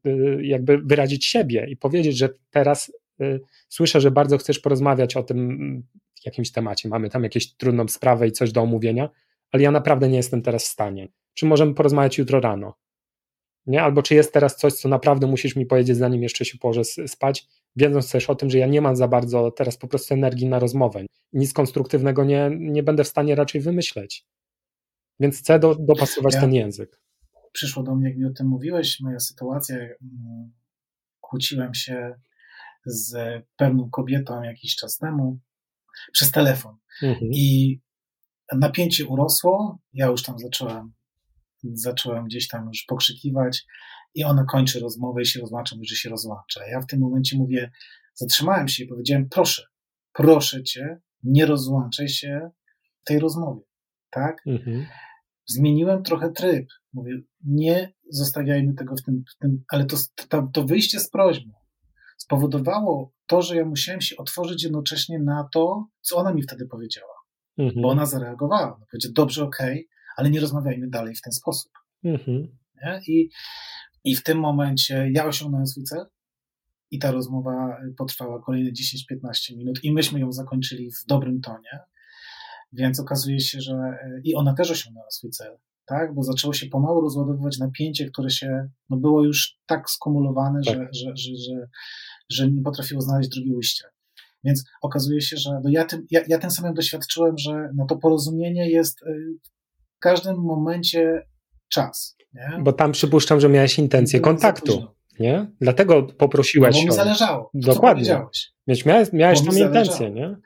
[0.07, 5.23] y, jakby wyrazić siebie i powiedzieć, że teraz y, słyszę, że bardzo chcesz porozmawiać o
[5.23, 5.59] tym
[6.25, 9.09] jakimś temacie, mamy tam jakąś trudną sprawę i coś do omówienia,
[9.53, 11.09] ale ja naprawdę nie jestem teraz w stanie.
[11.35, 12.75] Czy możemy porozmawiać jutro rano?
[13.69, 13.83] Nie?
[13.83, 17.49] Albo czy jest teraz coś, co naprawdę musisz mi powiedzieć, zanim jeszcze się położę spać,
[17.77, 20.59] wiedząc też o tym, że ja nie mam za bardzo teraz po prostu energii na
[20.59, 21.05] rozmowę.
[21.33, 24.27] Nic konstruktywnego nie, nie będę w stanie raczej wymyśleć.
[25.21, 27.01] Więc chcę do, dopasować ja, ten język.
[27.53, 29.77] Przyszło do mnie, jak mi o tym mówiłeś, moja sytuacja.
[29.77, 30.53] Mm,
[31.21, 32.15] kłóciłem się
[32.87, 35.39] z pewną kobietą jakiś czas temu
[36.13, 36.77] przez telefon.
[37.03, 37.31] Mhm.
[37.35, 37.81] I
[38.53, 39.79] napięcie urosło.
[39.93, 40.93] Ja już tam zacząłem,
[41.73, 43.65] zacząłem gdzieś tam już pokrzykiwać
[44.15, 46.67] i ona kończy rozmowę i się rozłącza, mówi, że się rozłącza.
[46.67, 47.71] Ja w tym momencie mówię,
[48.15, 49.63] zatrzymałem się i powiedziałem, proszę,
[50.13, 52.51] proszę cię, nie rozłączaj się
[53.01, 53.63] w tej rozmowie,
[54.11, 54.43] tak?
[54.47, 54.87] Mhm.
[55.47, 56.67] Zmieniłem trochę tryb.
[56.93, 59.97] Mówię, nie zostawiajmy tego w tym, w tym ale to,
[60.29, 61.53] to, to wyjście z prośbą
[62.19, 67.15] spowodowało to, że ja musiałem się otworzyć jednocześnie na to, co ona mi wtedy powiedziała.
[67.59, 67.83] Mhm.
[67.83, 68.81] Bo ona zareagowała.
[68.91, 71.73] Powiedziała, dobrze, okej, okay, ale nie rozmawiajmy dalej w ten sposób.
[72.05, 72.49] Mhm.
[73.07, 73.29] I
[74.05, 76.07] i w tym momencie ja osiągnąłem swój cel
[76.91, 81.81] i ta rozmowa potrwała kolejne 10-15 minut i myśmy ją zakończyli w dobrym tonie.
[82.73, 83.75] Więc okazuje się, że
[84.25, 86.15] i ona też osiągnęła swój cel, tak?
[86.15, 90.75] Bo zaczęło się pomału rozładowywać napięcie, które się no było już tak skumulowane, tak.
[90.75, 91.69] Że, że, że, że,
[92.31, 93.89] że nie potrafiło znaleźć drugiego ujścia.
[94.45, 97.97] Więc okazuje się, że no ja, tym, ja, ja tym samym doświadczyłem, że no to
[97.97, 99.07] porozumienie jest y,
[99.99, 101.23] w każdym momencie
[101.69, 102.17] czas.
[102.35, 102.59] Nie?
[102.61, 104.87] Bo tam przypuszczam, że miałeś intencję kontaktu.
[105.21, 105.51] Nie?
[105.61, 106.77] Dlatego poprosiłeś.
[106.77, 107.51] No, bo mi zależało.
[107.55, 108.23] Dokładnie.
[108.67, 110.37] Więc miałeś, miałeś tą intencję, nie?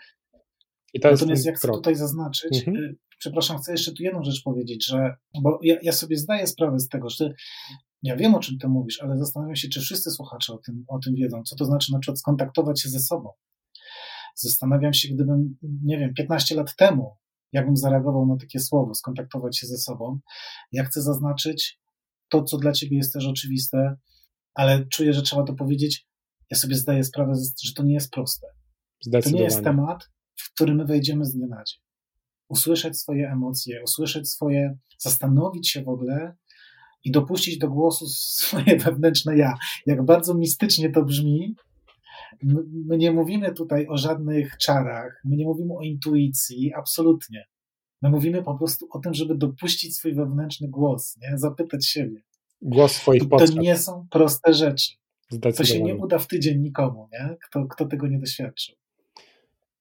[0.94, 1.76] I to Natomiast ja chcę krok.
[1.76, 2.84] tutaj zaznaczyć, mhm.
[2.84, 6.80] Y, przepraszam, chcę jeszcze tu jedną rzecz powiedzieć, że, bo ja, ja sobie zdaję sprawę
[6.80, 7.32] z tego, że
[8.02, 10.98] ja wiem, o czym ty mówisz, ale zastanawiam się, czy wszyscy słuchacze o tym, o
[10.98, 13.30] tym wiedzą, co to znaczy na przykład skontaktować się ze sobą.
[14.34, 17.16] Zastanawiam się, gdybym, nie wiem, 15 lat temu,
[17.52, 20.18] jakbym zareagował na takie słowo, skontaktować się ze sobą.
[20.72, 21.78] Ja chcę zaznaczyć
[22.28, 23.96] to, co dla ciebie jest też oczywiste,
[24.54, 26.06] ale czuję, że trzeba to powiedzieć.
[26.50, 27.32] Ja sobie zdaję sprawę,
[27.64, 28.46] że to nie jest proste.
[29.22, 31.80] To nie jest temat, w który my wejdziemy z dnia na dzień.
[32.48, 36.36] Usłyszeć swoje emocje, usłyszeć swoje, zastanowić się w ogóle
[37.04, 38.06] i dopuścić do głosu
[38.42, 39.54] swoje wewnętrzne ja.
[39.86, 41.54] Jak bardzo mistycznie to brzmi,
[42.86, 47.46] My nie mówimy tutaj o żadnych czarach, my nie mówimy o intuicji, absolutnie.
[48.02, 51.38] My mówimy po prostu o tym, żeby dopuścić swój wewnętrzny głos, nie?
[51.38, 52.22] zapytać siebie.
[52.62, 53.50] Głos swoich potrzeb.
[53.54, 54.92] To nie są proste rzeczy.
[55.56, 57.36] To się nie uda w tydzień nikomu, nie?
[57.48, 58.76] Kto, kto tego nie doświadczył.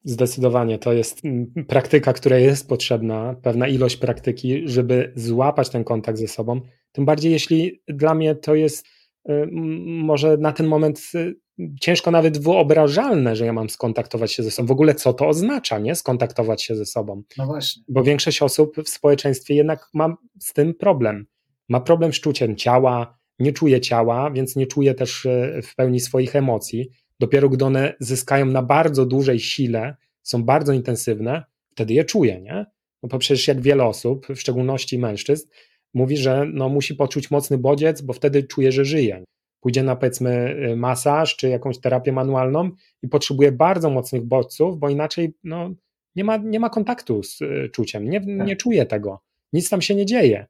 [0.03, 6.19] Zdecydowanie to jest mm, praktyka, która jest potrzebna, pewna ilość praktyki, żeby złapać ten kontakt
[6.19, 6.61] ze sobą.
[6.91, 8.85] Tym bardziej, jeśli dla mnie to jest
[9.29, 9.47] y,
[9.85, 11.35] może na ten moment y,
[11.81, 14.67] ciężko nawet wyobrażalne, że ja mam skontaktować się ze sobą.
[14.67, 15.95] W ogóle co to oznacza, nie?
[15.95, 17.23] Skontaktować się ze sobą.
[17.37, 17.83] No właśnie.
[17.87, 21.25] Bo większość osób w społeczeństwie jednak ma z tym problem.
[21.69, 25.99] Ma problem z czuciem ciała, nie czuje ciała, więc nie czuje też e, w pełni
[25.99, 26.89] swoich emocji.
[27.19, 32.65] Dopiero gdy one zyskają na bardzo dużej sile, są bardzo intensywne, wtedy je czuje, nie?
[33.03, 35.47] No bo przecież jak wiele osób, w szczególności mężczyzn,
[35.93, 39.23] mówi, że no musi poczuć mocny bodziec, bo wtedy czuje, że żyje
[39.61, 42.71] pójdzie na powiedzmy y, masaż czy jakąś terapię manualną
[43.03, 45.69] i potrzebuje bardzo mocnych bodźców, bo inaczej no,
[46.15, 48.57] nie, ma, nie ma kontaktu z y, czuciem, nie, nie tak.
[48.57, 49.21] czuje tego,
[49.53, 50.45] nic tam się nie dzieje.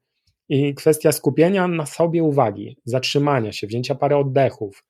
[0.48, 4.84] I kwestia skupienia na sobie uwagi, zatrzymania się, wzięcia parę oddechów,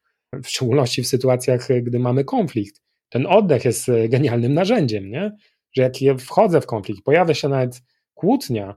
[0.44, 2.82] w szczególności w sytuacjach, y, gdy mamy konflikt.
[3.08, 5.32] Ten oddech jest genialnym narzędziem, nie?
[5.72, 7.82] że jak ja wchodzę w konflikt, pojawia się nawet
[8.14, 8.76] kłótnia,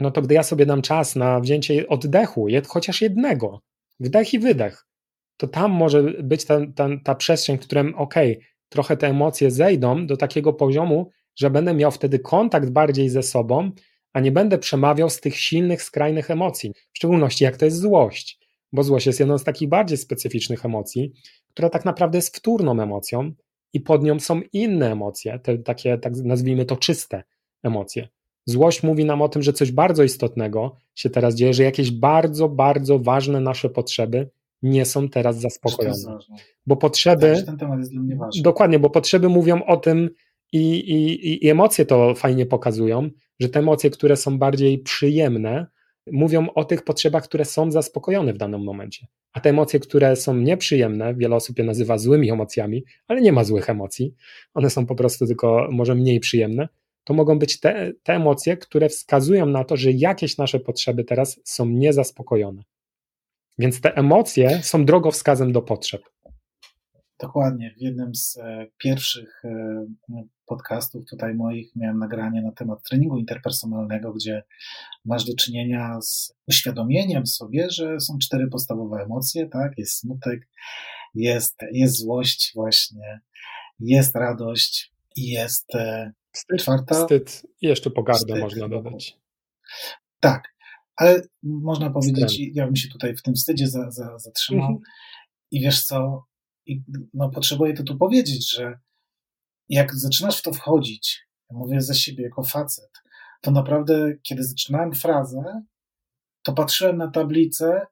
[0.00, 3.60] no to gdy ja sobie dam czas na wzięcie oddechu, chociaż jednego,
[4.00, 4.86] wdech i wydech,
[5.36, 8.14] to tam może być ta, ta, ta przestrzeń, w którym ok,
[8.68, 13.70] trochę te emocje zejdą do takiego poziomu, że będę miał wtedy kontakt bardziej ze sobą,
[14.12, 18.38] a nie będę przemawiał z tych silnych, skrajnych emocji, w szczególności jak to jest złość,
[18.72, 21.12] bo złość jest jedną z takich bardziej specyficznych emocji,
[21.50, 23.32] która tak naprawdę jest wtórną emocją
[23.72, 27.22] i pod nią są inne emocje, te takie, tak nazwijmy to czyste
[27.62, 28.08] emocje.
[28.46, 32.48] Złość mówi nam o tym, że coś bardzo istotnego się teraz dzieje, że jakieś bardzo,
[32.48, 34.30] bardzo ważne nasze potrzeby
[34.62, 36.18] nie są teraz zaspokojone.
[36.66, 37.42] Bo potrzeby.
[37.46, 38.42] Ten temat jest dla mnie ważny.
[38.42, 40.10] Dokładnie, bo potrzeby mówią o tym
[40.52, 45.66] i, i, i emocje to fajnie pokazują, że te emocje, które są bardziej przyjemne,
[46.12, 49.06] mówią o tych potrzebach, które są zaspokojone w danym momencie.
[49.32, 53.44] A te emocje, które są nieprzyjemne, wiele osób je nazywa złymi emocjami, ale nie ma
[53.44, 54.14] złych emocji.
[54.54, 56.68] One są po prostu tylko może mniej przyjemne
[57.06, 61.40] to mogą być te, te emocje, które wskazują na to, że jakieś nasze potrzeby teraz
[61.44, 62.62] są niezaspokojone.
[63.58, 66.02] Więc te emocje są drogowskazem do potrzeb.
[67.20, 67.74] Dokładnie.
[67.78, 69.86] W jednym z e, pierwszych e,
[70.46, 74.42] podcastów tutaj moich miałem nagranie na temat treningu interpersonalnego, gdzie
[75.04, 79.78] masz do czynienia z uświadomieniem sobie, że są cztery podstawowe emocje, tak?
[79.78, 80.48] Jest smutek,
[81.14, 83.20] jest, jest złość właśnie,
[83.80, 86.94] jest radość i jest e, Wstyd, Czwarta?
[86.94, 88.40] wstyd i jeszcze pogardę wstyd.
[88.40, 89.18] można dodać.
[90.20, 90.54] Tak,
[90.96, 94.68] ale można powiedzieć, ja bym się tutaj w tym wstydzie za, za, zatrzymał.
[94.70, 94.82] Mhm.
[95.50, 96.24] I wiesz co,
[96.66, 96.82] I,
[97.14, 98.78] no potrzebuję to tu powiedzieć, że
[99.68, 102.90] jak zaczynasz w to wchodzić, ja mówię ze siebie jako facet,
[103.40, 105.62] to naprawdę, kiedy zaczynałem frazę,
[106.42, 107.86] to patrzyłem na tablicę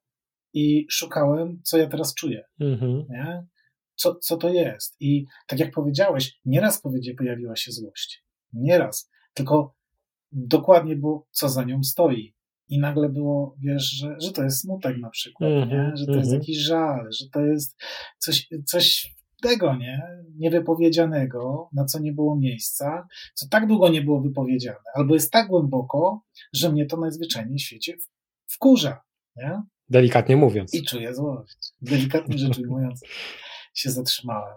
[0.52, 2.44] i szukałem, co ja teraz czuję.
[2.60, 3.04] Mhm.
[3.08, 3.46] Nie?
[3.96, 4.96] Co, co to jest?
[5.00, 6.82] I tak jak powiedziałeś, nieraz
[7.18, 8.23] pojawiła się złość.
[8.54, 9.10] Nieraz.
[9.34, 9.74] Tylko
[10.32, 12.34] dokładnie było, co za nią stoi.
[12.68, 15.96] I nagle było, wiesz, że, że to jest smutek na przykład, mm -hmm, nie?
[15.96, 16.24] że to mm -hmm.
[16.24, 16.40] jest mhm.
[16.40, 17.82] jakiś żal, że to jest
[18.18, 20.02] coś, coś tego, nie?
[20.36, 25.48] Niewypowiedzianego, na co nie było miejsca, co tak długo nie było wypowiedziane, albo jest tak
[25.48, 27.96] głęboko, że mnie to najzwyczajniej w świecie
[28.46, 29.00] wkurza,
[29.36, 29.62] nie?
[29.88, 30.74] Delikatnie mówiąc.
[30.74, 31.56] I czuję złość.
[31.82, 33.00] Delikatnie rzecz ujmując,
[33.74, 34.54] się zatrzymałem.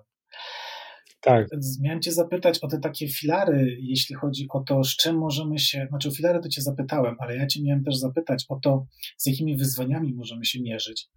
[1.22, 1.48] Tak.
[1.82, 5.88] Miałem Cię zapytać o te takie filary, jeśli chodzi o to, z czym możemy się,
[5.90, 8.86] znaczy o filary to Cię zapytałem, ale ja Cię miałem też zapytać o to,
[9.18, 11.08] z jakimi wyzwaniami możemy się mierzyć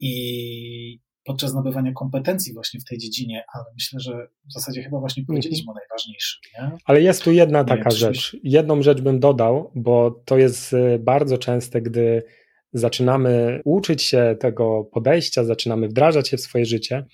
[0.00, 5.24] i podczas nabywania kompetencji właśnie w tej dziedzinie, ale myślę, że w zasadzie chyba właśnie
[5.24, 6.40] powiedzieliśmy o najważniejszym.
[6.58, 6.78] Nie?
[6.84, 8.36] Ale jest tu jedna taka wiem, rzecz.
[8.42, 12.22] Jedną rzecz bym dodał, bo to jest y, bardzo częste, gdy
[12.72, 17.04] zaczynamy uczyć się tego podejścia, zaczynamy wdrażać się w swoje życie,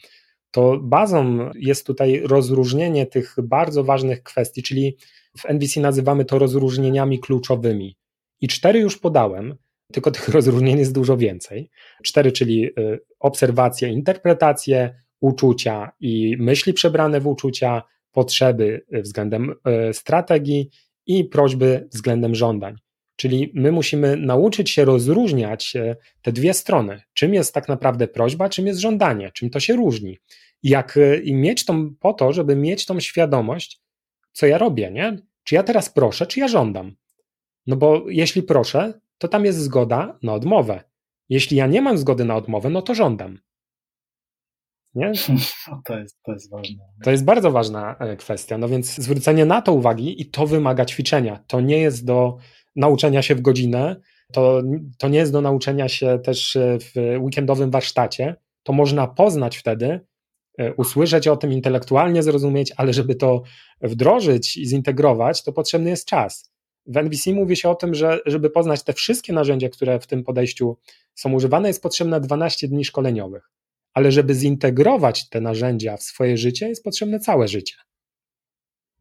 [0.55, 4.97] to bazą jest tutaj rozróżnienie tych bardzo ważnych kwestii, czyli
[5.39, 7.97] w NVC nazywamy to rozróżnieniami kluczowymi.
[8.41, 9.57] I cztery już podałem.
[9.93, 11.71] tylko tych rozróżnień jest dużo więcej.
[12.03, 20.71] Cztery, czyli y, obserwacje, interpretacje, uczucia i myśli przebrane w uczucia, potrzeby względem y, strategii
[21.07, 22.84] i prośby względem żądań.
[23.17, 27.03] Czyli my musimy nauczyć się rozróżniać e, te dwie strony.
[27.13, 30.19] Czym jest tak naprawdę prośba, czym jest żądanie, czym to się różni.
[30.63, 33.81] Jak, e, I mieć tą, po to, żeby mieć tą świadomość,
[34.33, 35.19] co ja robię, nie?
[35.45, 36.97] Czy ja teraz proszę, czy ja żądam?
[37.67, 40.85] No bo jeśli proszę, to tam jest zgoda na odmowę.
[41.29, 43.39] Jeśli ja nie mam zgody na odmowę, no to żądam.
[44.95, 45.13] Nie?
[45.85, 46.85] To jest, to jest ważne.
[47.05, 48.59] To jest bardzo ważna e, kwestia.
[48.59, 51.45] No więc zwrócenie na to uwagi i to wymaga ćwiczenia.
[51.47, 52.39] To nie jest do
[52.77, 53.97] nauczenia się w godzinę,
[54.33, 54.63] to,
[54.99, 58.37] to nie jest do nauczenia się też e, w weekendowym warsztacie.
[58.63, 60.01] To można poznać wtedy,
[60.59, 63.43] e, usłyszeć o tym, intelektualnie zrozumieć, ale żeby to
[63.83, 66.55] wdrożyć i zintegrować, to potrzebny jest czas.
[66.87, 70.25] W NBC mówi się o tym, że żeby poznać te wszystkie narzędzia, które w tym
[70.25, 70.77] podejściu
[71.15, 73.51] są używane, jest potrzebne 12 dni szkoleniowych.
[73.93, 77.75] Ale żeby zintegrować te narzędzia w swoje życie, jest potrzebne całe życie.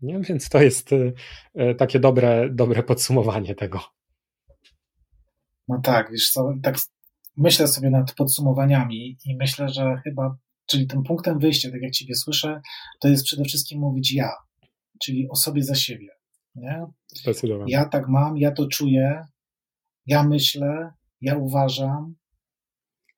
[0.03, 0.19] Nie?
[0.19, 1.13] Więc to jest y,
[1.59, 3.79] y, takie dobre, dobre podsumowanie tego.
[5.67, 6.77] No tak, wiesz co, tak
[7.37, 12.15] myślę sobie nad podsumowaniami i myślę, że chyba, czyli tym punktem wyjścia, tak jak Ciebie
[12.15, 12.61] słyszę,
[13.01, 14.31] to jest przede wszystkim mówić ja,
[15.01, 16.07] czyli o sobie za siebie.
[16.55, 16.85] Nie?
[17.15, 17.73] Zdecydowanie.
[17.73, 19.25] Ja tak mam, ja to czuję,
[20.05, 22.15] ja myślę, ja uważam,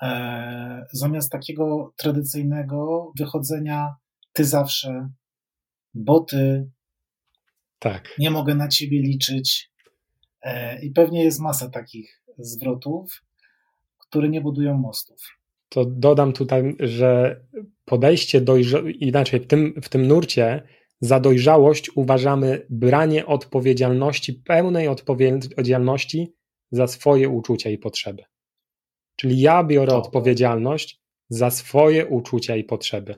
[0.01, 3.95] e, zamiast takiego tradycyjnego wychodzenia
[4.33, 5.09] ty zawsze,
[5.95, 6.69] bo ty,
[7.79, 8.15] tak.
[8.19, 9.71] Nie mogę na ciebie liczyć.
[10.41, 13.23] E, I pewnie jest masa takich zwrotów,
[13.97, 15.21] które nie budują mostów.
[15.69, 17.41] To dodam tutaj, że
[17.85, 20.63] podejście dojrza- inaczej w tym, w tym nurcie
[21.01, 26.33] za dojrzałość uważamy branie odpowiedzialności, pełnej odpowiedzialności
[26.71, 28.23] za swoje uczucia i potrzeby.
[29.15, 33.15] Czyli ja biorę to, odpowiedzialność za swoje uczucia i potrzeby.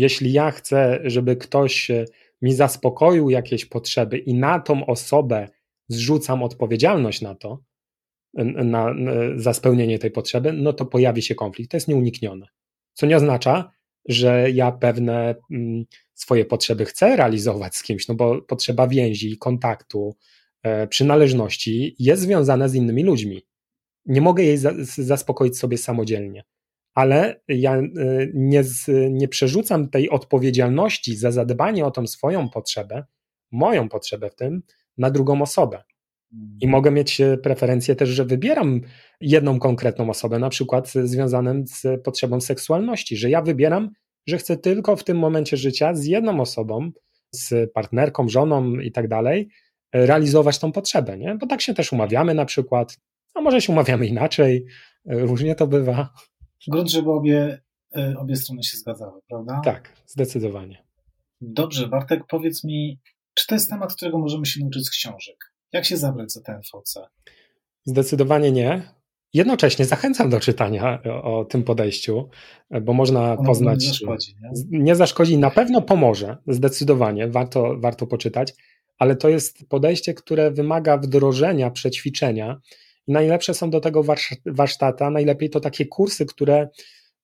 [0.00, 1.90] Jeśli ja chcę, żeby ktoś
[2.42, 5.48] mi zaspokoił jakieś potrzeby i na tą osobę
[5.88, 7.62] zrzucam odpowiedzialność na to,
[8.34, 11.70] na, na, za spełnienie tej potrzeby, no to pojawi się konflikt.
[11.70, 12.46] To jest nieuniknione.
[12.92, 13.70] Co nie oznacza,
[14.08, 15.84] że ja pewne mm,
[16.14, 20.16] swoje potrzeby chcę realizować z kimś, no bo potrzeba więzi, kontaktu,
[20.62, 23.46] e, przynależności jest związana z innymi ludźmi.
[24.06, 26.44] Nie mogę jej za, zaspokoić sobie samodzielnie
[26.94, 28.62] ale ja y, nie,
[29.10, 33.04] nie przerzucam tej odpowiedzialności za zadbanie o tą swoją potrzebę,
[33.52, 34.62] moją potrzebę w tym,
[34.98, 35.82] na drugą osobę.
[36.60, 38.80] I mogę mieć e, preferencję też, że wybieram
[39.20, 43.90] jedną konkretną osobę, na przykład związaną z potrzebą seksualności, że ja wybieram,
[44.26, 46.90] że chcę tylko w tym momencie życia z jedną osobą,
[47.32, 49.48] z partnerką, żoną i tak dalej,
[49.94, 51.34] realizować tą potrzebę, nie?
[51.34, 52.96] Bo tak się też umawiamy na przykład,
[53.34, 54.66] a może się umawiamy inaczej,
[55.06, 56.08] e, różnie to bywa
[56.68, 57.60] grunt, żeby obie,
[57.96, 59.60] e, obie strony się zgadzały, prawda?
[59.64, 60.84] Tak, zdecydowanie.
[61.40, 63.00] Dobrze, Bartek, powiedz mi,
[63.34, 65.54] czy to jest temat, którego możemy się nauczyć z książek?
[65.72, 67.00] Jak się zabrać za TNVC?
[67.84, 68.94] Zdecydowanie nie.
[69.34, 72.28] Jednocześnie zachęcam do czytania o, o tym podejściu,
[72.82, 73.84] bo można ono poznać.
[73.84, 74.78] Nie zaszkodzi, nie?
[74.78, 78.54] nie zaszkodzi, na pewno pomoże, zdecydowanie, warto, warto poczytać,
[78.98, 82.60] ale to jest podejście, które wymaga wdrożenia, przećwiczenia
[83.10, 84.04] najlepsze są do tego
[84.46, 86.68] warsztaty, najlepiej to takie kursy, które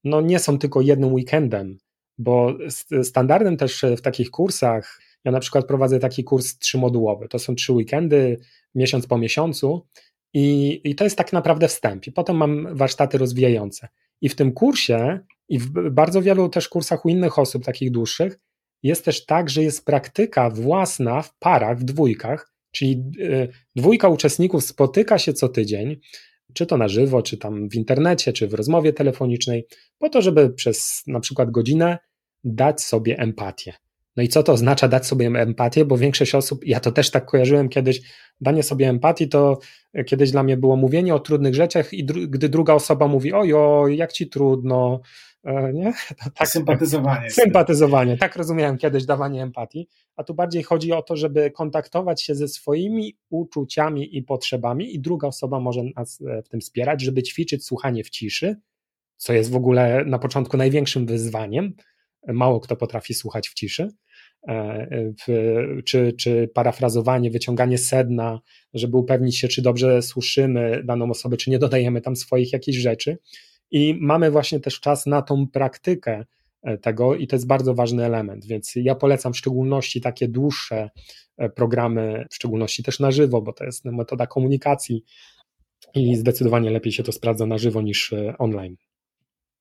[0.05, 1.79] no nie są tylko jednym weekendem,
[2.19, 2.55] bo
[3.03, 7.73] standardem też w takich kursach, ja na przykład prowadzę taki kurs trzymodułowy, to są trzy
[7.73, 8.41] weekendy,
[8.75, 9.87] miesiąc po miesiącu
[10.35, 13.89] i, i to jest tak naprawdę wstęp i potem mam warsztaty rozwijające.
[14.21, 18.39] I w tym kursie i w bardzo wielu też kursach u innych osób, takich dłuższych,
[18.83, 24.65] jest też tak, że jest praktyka własna w parach, w dwójkach, Czyli e, dwójka uczestników
[24.65, 25.97] spotyka się co tydzień,
[26.53, 29.67] czy to na żywo, czy tam w internecie, czy w rozmowie telefonicznej,
[29.99, 31.99] po to, żeby przez na przykład godzinę
[32.45, 33.75] dać sobie empatię.
[34.17, 35.85] No i co to oznacza dać sobie empatię?
[35.85, 38.01] Bo większość osób, ja to też tak kojarzyłem kiedyś,
[38.41, 39.59] danie sobie empatii to
[40.07, 43.89] kiedyś dla mnie było mówienie o trudnych rzeczach i dru gdy druga osoba mówi, ojo,
[43.89, 45.01] jak ci trudno,
[45.36, 45.36] E,
[45.73, 45.93] nie?
[46.35, 47.31] Tak, sympatyzowanie.
[47.31, 52.35] Sympatyzowanie, tak rozumiałem kiedyś dawanie empatii, a tu bardziej chodzi o to, żeby kontaktować się
[52.35, 57.23] ze swoimi uczuciami i potrzebami i druga osoba może nas e, w tym wspierać, żeby
[57.23, 58.57] ćwiczyć słuchanie w ciszy,
[59.17, 61.75] co jest w ogóle na początku największym wyzwaniem.
[62.29, 63.89] Mało kto potrafi słuchać w ciszy.
[64.49, 64.89] E,
[65.85, 68.41] czy, czy parafrazowanie, wyciąganie sedna,
[68.75, 73.19] żeby upewnić się, czy dobrze słyszymy daną osobę, czy nie dodajemy tam swoich jakichś rzeczy.
[73.71, 76.25] I mamy właśnie też czas na tą praktykę
[76.63, 80.91] e, tego i to jest bardzo ważny element, więc ja polecam w szczególności takie dłuższe
[81.37, 85.05] e, programy, w szczególności też na żywo, bo to jest metoda komunikacji
[85.95, 88.77] i zdecydowanie lepiej się to sprawdza na żywo niż e, online.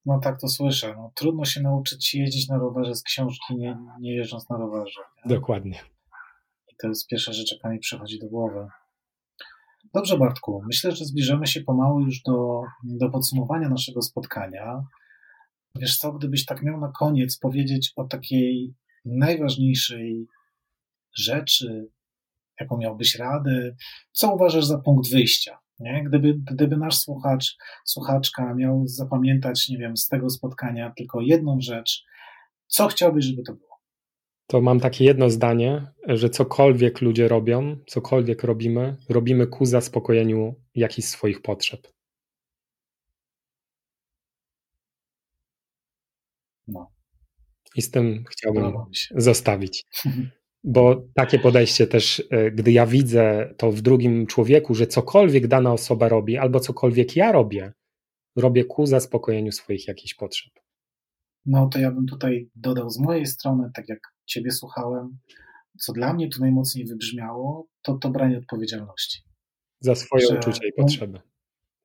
[0.06, 0.94] No tak to słyszę.
[0.98, 5.02] No, trudno się nauczyć jeździć na rowerze z książki, nie, nie jeżdżąc na rowerze.
[5.26, 5.36] Nie?
[5.36, 5.80] Dokładnie.
[6.72, 8.68] I to jest pierwsza rzecz, jaka mi przychodzi do głowy.
[9.94, 10.62] Dobrze, Bartku.
[10.68, 14.84] Myślę, że zbliżamy się pomału już do, do podsumowania naszego spotkania.
[15.76, 18.74] Wiesz co, gdybyś tak miał na koniec powiedzieć o takiej
[19.06, 20.28] najważniejszej
[21.18, 21.88] rzeczy,
[22.60, 23.76] jaką miałbyś radę,
[24.12, 25.60] co uważasz za punkt wyjścia?
[25.80, 26.04] Nie?
[26.04, 32.04] Gdyby, gdyby nasz słuchacz, słuchaczka miał zapamiętać, nie wiem, z tego spotkania tylko jedną rzecz,
[32.68, 33.65] co chciałbyś, żeby to było?
[34.48, 41.08] To mam takie jedno zdanie, że cokolwiek ludzie robią, cokolwiek robimy, robimy ku zaspokojeniu jakichś
[41.08, 41.88] swoich potrzeb.
[46.68, 46.92] No.
[47.76, 48.74] I z tym chciałbym
[49.16, 49.84] zostawić.
[50.64, 55.74] Bo takie podejście też, e, gdy ja widzę to w drugim człowieku, że cokolwiek dana
[55.74, 57.74] osoba robi, albo cokolwiek ja robię,
[58.36, 60.54] robię ku zaspokojeniu swoich jakichś potrzeb.
[61.46, 65.18] No to ja bym tutaj dodał z mojej strony, tak jak Ciebie słuchałem,
[65.80, 69.22] co dla mnie tu najmocniej wybrzmiało, to to branie odpowiedzialności.
[69.80, 71.20] Za swoje że, uczucia i potrzeby.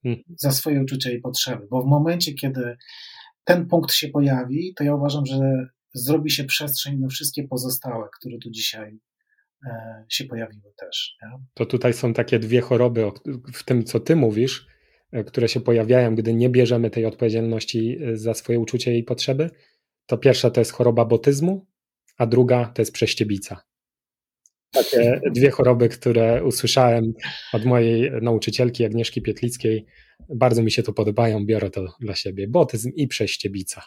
[0.03, 0.23] Hmm.
[0.39, 2.77] Za swoje uczucia i potrzeby, bo w momencie, kiedy
[3.45, 5.41] ten punkt się pojawi, to ja uważam, że
[5.95, 9.01] zrobi się przestrzeń na wszystkie pozostałe, które tu dzisiaj
[9.67, 11.17] e, się pojawiły też.
[11.23, 11.29] Nie?
[11.55, 13.11] To tutaj są takie dwie choroby
[13.53, 14.67] w tym, co ty mówisz,
[15.13, 19.51] e, które się pojawiają, gdy nie bierzemy tej odpowiedzialności e, za swoje uczucia i potrzeby.
[20.07, 21.67] To pierwsza to jest choroba botyzmu,
[22.21, 23.63] a druga to jest prześciebica.
[24.71, 27.13] Takie dwie choroby, które usłyszałem
[27.53, 29.87] od mojej nauczycielki Agnieszki Pietlickiej.
[30.29, 32.49] Bardzo mi się to podobają, biorę to dla siebie.
[32.49, 33.83] Botyzm i prześciebica.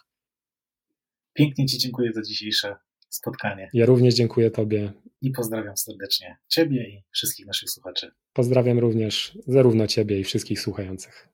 [1.33, 2.75] Pięknie Ci dziękuję za dzisiejsze
[3.09, 3.69] spotkanie.
[3.73, 4.93] Ja również dziękuję Tobie.
[5.21, 8.11] I pozdrawiam serdecznie Ciebie i wszystkich naszych słuchaczy.
[8.33, 11.32] Pozdrawiam również zarówno Ciebie i wszystkich słuchających.